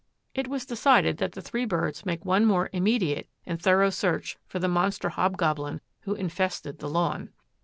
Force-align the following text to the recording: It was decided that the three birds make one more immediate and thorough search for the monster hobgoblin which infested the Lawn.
It 0.33 0.47
was 0.47 0.65
decided 0.65 1.17
that 1.17 1.33
the 1.33 1.43
three 1.43 1.63
birds 1.65 2.07
make 2.07 2.25
one 2.25 2.43
more 2.43 2.71
immediate 2.73 3.29
and 3.45 3.61
thorough 3.61 3.91
search 3.91 4.39
for 4.47 4.57
the 4.57 4.67
monster 4.67 5.09
hobgoblin 5.09 5.79
which 6.05 6.17
infested 6.19 6.79
the 6.79 6.89
Lawn. 6.89 7.29